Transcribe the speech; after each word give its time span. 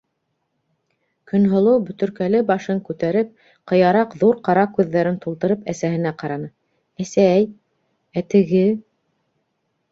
-Көнһылыу 1.31 1.81
бөтөркәле 1.89 2.39
башын 2.47 2.81
күтәреп, 2.87 3.29
ҡыяраҡ 3.73 4.17
ҙур 4.23 4.41
ҡара 4.49 4.65
күҙҙәрен 4.79 5.21
тултырып 5.27 5.71
әсәһенә 5.77 6.17
ҡараны,- 6.25 6.51
әсәй... 7.07 7.49
ә 8.23 8.29
теге... 8.35 8.67